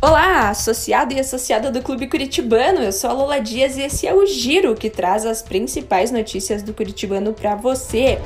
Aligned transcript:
Olá, 0.00 0.50
associado 0.50 1.14
e 1.14 1.20
associada 1.20 1.70
do 1.70 1.82
Clube 1.82 2.06
Curitibano. 2.06 2.80
Eu 2.80 2.92
sou 2.92 3.08
a 3.08 3.12
Lola 3.14 3.40
Dias 3.40 3.78
e 3.78 3.82
esse 3.82 4.06
é 4.06 4.14
o 4.14 4.26
Giro 4.26 4.74
que 4.74 4.90
traz 4.90 5.24
as 5.24 5.40
principais 5.40 6.10
notícias 6.10 6.62
do 6.62 6.74
Curitibano 6.74 7.32
para 7.32 7.54
você. 7.54 8.18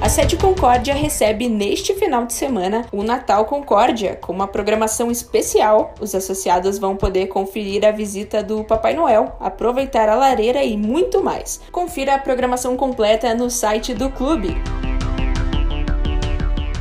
A 0.00 0.08
Sede 0.08 0.38
Concórdia 0.38 0.94
recebe 0.94 1.50
neste 1.50 1.92
final 1.92 2.24
de 2.24 2.32
semana 2.32 2.86
o 2.90 3.02
Natal 3.02 3.44
Concórdia, 3.44 4.16
com 4.16 4.32
uma 4.32 4.48
programação 4.48 5.10
especial. 5.10 5.92
Os 6.00 6.14
associados 6.14 6.78
vão 6.78 6.96
poder 6.96 7.26
conferir 7.26 7.84
a 7.84 7.90
visita 7.90 8.42
do 8.42 8.64
Papai 8.64 8.94
Noel, 8.94 9.36
aproveitar 9.38 10.08
a 10.08 10.14
lareira 10.14 10.64
e 10.64 10.78
muito 10.78 11.22
mais. 11.22 11.60
Confira 11.70 12.14
a 12.14 12.18
programação 12.18 12.74
completa 12.74 13.34
no 13.34 13.50
site 13.50 13.92
do 13.92 14.08
clube. 14.08 14.56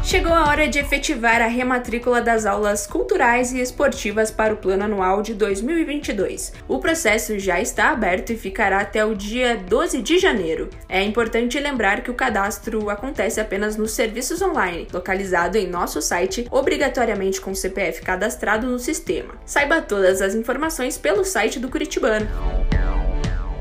Chegou 0.07 0.31
a 0.31 0.47
hora 0.47 0.69
de 0.69 0.79
efetivar 0.79 1.41
a 1.41 1.47
rematrícula 1.47 2.21
das 2.21 2.45
aulas 2.45 2.87
culturais 2.87 3.51
e 3.51 3.59
esportivas 3.59 4.31
para 4.31 4.53
o 4.53 4.57
Plano 4.57 4.85
Anual 4.85 5.21
de 5.21 5.33
2022. 5.33 6.53
O 6.65 6.79
processo 6.79 7.37
já 7.37 7.59
está 7.59 7.89
aberto 7.89 8.31
e 8.31 8.37
ficará 8.37 8.79
até 8.79 9.03
o 9.03 9.13
dia 9.13 9.57
12 9.57 10.01
de 10.01 10.17
janeiro. 10.17 10.69
É 10.87 11.03
importante 11.03 11.59
lembrar 11.59 12.03
que 12.03 12.09
o 12.09 12.13
cadastro 12.13 12.89
acontece 12.89 13.41
apenas 13.41 13.75
nos 13.75 13.91
serviços 13.91 14.41
online, 14.41 14.87
localizado 14.93 15.57
em 15.57 15.67
nosso 15.67 16.01
site, 16.01 16.47
obrigatoriamente 16.49 17.41
com 17.41 17.53
CPF 17.53 18.01
cadastrado 18.01 18.65
no 18.65 18.79
sistema. 18.79 19.33
Saiba 19.45 19.81
todas 19.81 20.21
as 20.21 20.33
informações 20.33 20.97
pelo 20.97 21.25
site 21.25 21.59
do 21.59 21.67
Curitibano. 21.67 22.56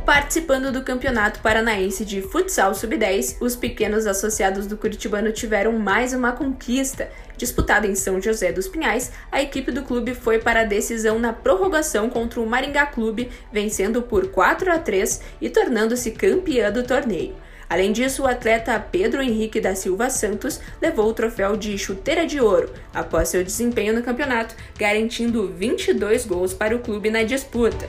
Participando 0.06 0.70
do 0.70 0.84
Campeonato 0.84 1.40
Paranaense 1.40 2.04
de 2.04 2.22
Futsal 2.22 2.72
Sub-10, 2.76 3.38
os 3.40 3.56
pequenos 3.56 4.06
associados 4.06 4.64
do 4.64 4.76
Curitibano 4.76 5.32
tiveram 5.32 5.72
mais 5.72 6.12
uma 6.12 6.30
conquista. 6.30 7.10
Disputada 7.36 7.88
em 7.88 7.96
São 7.96 8.22
José 8.22 8.52
dos 8.52 8.68
Pinhais, 8.68 9.10
a 9.32 9.42
equipe 9.42 9.72
do 9.72 9.82
clube 9.82 10.14
foi 10.14 10.38
para 10.38 10.60
a 10.60 10.64
decisão 10.64 11.18
na 11.18 11.32
prorrogação 11.32 12.08
contra 12.08 12.40
o 12.40 12.46
Maringá 12.46 12.86
Clube, 12.86 13.28
vencendo 13.52 14.00
por 14.00 14.28
4 14.28 14.70
a 14.70 14.78
3 14.78 15.22
e 15.40 15.50
tornando-se 15.50 16.12
campeã 16.12 16.70
do 16.70 16.84
torneio. 16.84 17.34
Além 17.68 17.90
disso, 17.90 18.22
o 18.22 18.28
atleta 18.28 18.78
Pedro 18.78 19.20
Henrique 19.20 19.60
da 19.60 19.74
Silva 19.74 20.08
Santos 20.08 20.60
levou 20.80 21.08
o 21.08 21.14
troféu 21.14 21.56
de 21.56 21.76
chuteira 21.76 22.24
de 22.24 22.40
ouro 22.40 22.72
após 22.94 23.28
seu 23.28 23.42
desempenho 23.42 23.92
no 23.92 24.04
campeonato, 24.04 24.54
garantindo 24.78 25.48
22 25.48 26.26
gols 26.26 26.54
para 26.54 26.76
o 26.76 26.78
clube 26.78 27.10
na 27.10 27.24
disputa. 27.24 27.86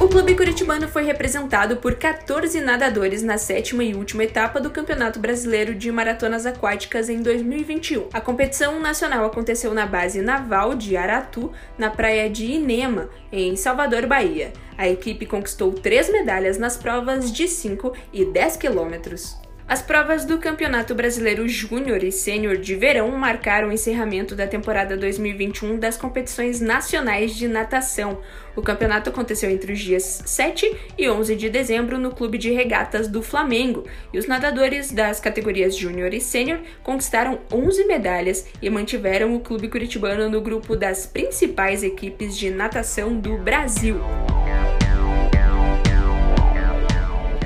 O 0.00 0.08
clube 0.08 0.34
curitibano 0.34 0.88
foi 0.88 1.04
representado 1.04 1.76
por 1.76 1.94
14 1.94 2.58
nadadores 2.62 3.22
na 3.22 3.36
sétima 3.36 3.84
e 3.84 3.94
última 3.94 4.24
etapa 4.24 4.58
do 4.58 4.70
Campeonato 4.70 5.20
Brasileiro 5.20 5.74
de 5.74 5.92
Maratonas 5.92 6.46
Aquáticas 6.46 7.10
em 7.10 7.20
2021. 7.20 8.08
A 8.10 8.18
competição 8.18 8.80
nacional 8.80 9.26
aconteceu 9.26 9.74
na 9.74 9.84
base 9.84 10.22
naval 10.22 10.74
de 10.74 10.96
Aratu, 10.96 11.52
na 11.76 11.90
praia 11.90 12.30
de 12.30 12.46
Inema, 12.46 13.10
em 13.30 13.54
Salvador, 13.56 14.06
Bahia. 14.06 14.54
A 14.78 14.88
equipe 14.88 15.26
conquistou 15.26 15.70
três 15.70 16.10
medalhas 16.10 16.56
nas 16.56 16.78
provas 16.78 17.30
de 17.30 17.46
5 17.46 17.92
e 18.10 18.24
10 18.24 18.56
quilômetros. 18.56 19.36
As 19.70 19.80
provas 19.80 20.24
do 20.24 20.36
Campeonato 20.36 20.96
Brasileiro 20.96 21.48
Júnior 21.48 22.02
e 22.02 22.10
Sênior 22.10 22.56
de 22.56 22.74
Verão 22.74 23.08
marcaram 23.12 23.68
o 23.68 23.72
encerramento 23.72 24.34
da 24.34 24.44
temporada 24.44 24.96
2021 24.96 25.78
das 25.78 25.96
competições 25.96 26.60
nacionais 26.60 27.36
de 27.36 27.46
natação. 27.46 28.18
O 28.56 28.62
campeonato 28.62 29.10
aconteceu 29.10 29.48
entre 29.48 29.72
os 29.72 29.78
dias 29.78 30.24
7 30.26 30.76
e 30.98 31.08
11 31.08 31.36
de 31.36 31.48
dezembro 31.48 32.00
no 32.00 32.10
Clube 32.10 32.36
de 32.36 32.50
Regatas 32.50 33.06
do 33.06 33.22
Flamengo, 33.22 33.84
e 34.12 34.18
os 34.18 34.26
nadadores 34.26 34.90
das 34.90 35.20
categorias 35.20 35.76
Júnior 35.76 36.12
e 36.12 36.20
Sênior 36.20 36.58
conquistaram 36.82 37.38
11 37.52 37.84
medalhas 37.84 38.48
e 38.60 38.68
mantiveram 38.68 39.36
o 39.36 39.40
clube 39.40 39.68
curitibano 39.68 40.28
no 40.28 40.40
grupo 40.40 40.74
das 40.74 41.06
principais 41.06 41.84
equipes 41.84 42.36
de 42.36 42.50
natação 42.50 43.16
do 43.16 43.38
Brasil. 43.38 44.00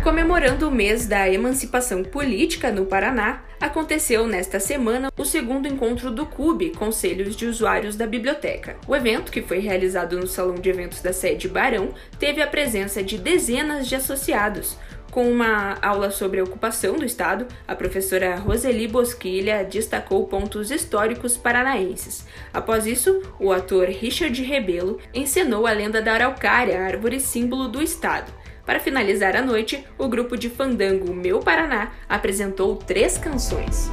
Comemorando 0.04 0.68
o 0.68 0.70
mês 0.70 1.06
da 1.06 1.30
emancipação 1.30 2.02
política 2.04 2.70
no 2.70 2.84
Paraná, 2.84 3.42
aconteceu 3.58 4.26
nesta 4.26 4.60
semana 4.60 5.10
o 5.16 5.24
segundo 5.24 5.66
encontro 5.66 6.10
do 6.10 6.26
CUB, 6.26 6.72
Conselhos 6.76 7.34
de 7.34 7.46
Usuários 7.46 7.96
da 7.96 8.06
Biblioteca. 8.06 8.76
O 8.86 8.94
evento, 8.94 9.32
que 9.32 9.40
foi 9.40 9.60
realizado 9.60 10.20
no 10.20 10.26
Salão 10.26 10.56
de 10.56 10.68
Eventos 10.68 11.00
da 11.00 11.10
sede 11.10 11.48
Barão, 11.48 11.94
teve 12.18 12.42
a 12.42 12.46
presença 12.46 13.02
de 13.02 13.16
dezenas 13.16 13.88
de 13.88 13.94
associados. 13.94 14.76
Com 15.10 15.26
uma 15.26 15.78
aula 15.80 16.10
sobre 16.10 16.38
a 16.38 16.44
ocupação 16.44 16.96
do 16.96 17.06
Estado, 17.06 17.46
a 17.66 17.74
professora 17.74 18.36
Roseli 18.36 18.86
Bosquilha 18.86 19.64
destacou 19.64 20.26
pontos 20.26 20.70
históricos 20.70 21.34
paranaenses. 21.34 22.26
Após 22.52 22.84
isso, 22.86 23.22
o 23.40 23.50
ator 23.50 23.86
Richard 23.86 24.42
Rebelo 24.42 24.98
encenou 25.14 25.66
a 25.66 25.72
lenda 25.72 26.02
da 26.02 26.12
araucária, 26.12 26.84
árvore 26.84 27.20
símbolo 27.20 27.68
do 27.68 27.80
Estado. 27.80 28.43
Para 28.64 28.80
finalizar 28.80 29.36
a 29.36 29.42
noite, 29.42 29.84
o 29.98 30.08
grupo 30.08 30.36
de 30.36 30.48
fandango 30.48 31.12
Meu 31.12 31.40
Paraná 31.40 31.92
apresentou 32.08 32.76
três 32.76 33.18
canções. 33.18 33.90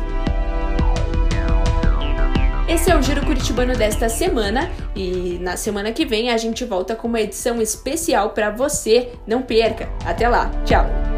Esse 2.68 2.90
é 2.90 2.96
o 2.96 3.02
Giro 3.02 3.26
Curitibano 3.26 3.76
desta 3.76 4.08
semana 4.08 4.72
e 4.96 5.38
na 5.42 5.58
semana 5.58 5.92
que 5.92 6.06
vem 6.06 6.32
a 6.32 6.38
gente 6.38 6.64
volta 6.64 6.96
com 6.96 7.08
uma 7.10 7.20
edição 7.20 7.62
especial 7.62 8.30
para 8.30 8.50
você. 8.50 9.12
Não 9.28 9.42
perca! 9.42 9.90
Até 10.06 10.30
lá! 10.30 10.50
Tchau! 10.64 11.11